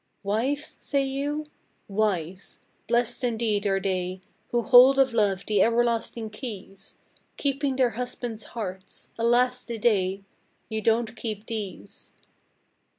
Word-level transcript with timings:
Wives, 0.23 0.77
say 0.79 1.03
you? 1.03 1.45
Wives! 1.87 2.57
Blessed 2.87 3.23
indeed 3.23 3.67
are 3.67 3.79
they 3.79 4.21
Who 4.49 4.63
hold 4.63 4.97
of 4.97 5.13
love 5.13 5.45
the 5.45 5.61
everlasting 5.61 6.31
keys, 6.31 6.95
Keeping 7.37 7.75
their 7.75 7.91
husbands' 7.91 8.45
hearts! 8.57 9.09
Alas 9.19 9.63
the 9.63 9.77
day! 9.77 10.23
You 10.69 10.81
don't 10.81 11.15
keep 11.15 11.45
these! 11.45 12.13